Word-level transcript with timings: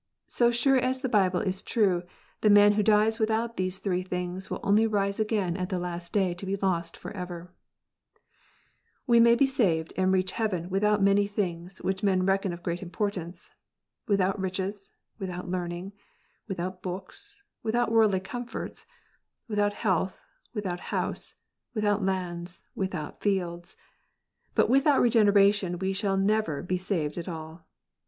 So 0.25 0.49
sure 0.49 0.77
as 0.77 1.01
the 1.01 1.09
Bible 1.13 1.41
is 1.41 1.61
true^the 1.61 2.49
man 2.49 2.71
who 2.71 2.81
dies 2.81 3.19
without 3.19 3.55
these 3.55 3.77
three 3.77 4.03
things^ 4.03 4.49
will 4.49 4.59
only 4.63 4.87
nsejgain 4.87 5.59
at 5.59 5.69
the 5.69 5.77
last 5.77 6.11
day 6.11 6.33
to 6.33 6.45
be 6.47 6.55
lost 6.55 6.95
f 6.97 7.05
or 7.05 7.15
eve 7.15 7.49
We 9.05 9.19
may 9.19 9.35
be 9.35 9.45
saved 9.45 9.93
and 9.95 10.11
reach 10.11 10.31
heaven 10.31 10.71
without 10.71 11.03
many 11.03 11.27
things 11.27 11.83
which 11.83 12.01
men 12.01 12.25
reckon 12.25 12.51
of 12.51 12.63
great 12.63 12.81
importance, 12.81 13.51
without 14.07 14.39
riches, 14.39 14.91
without 15.19 15.49
learning, 15.51 15.93
without 16.47 16.81
books, 16.81 17.43
without 17.61 17.91
worldly 17.91 18.21
comforts, 18.21 18.87
without 19.47 19.73
I 19.73 19.81
health, 19.81 20.19
without 20.51 20.79
house, 20.79 21.35
without 21.75 22.03
lands, 22.03 22.63
without 22.73 23.21
friends; 23.21 23.77
but 24.55 24.65
i 24.65 24.69
without 24.71 24.99
Regeneration 24.99 25.77
we 25.77 25.93
shall 25.93 26.17
neuerjbe 26.17 26.79
saved 26.79 27.19
at 27.19 27.27
all. 27.27 27.67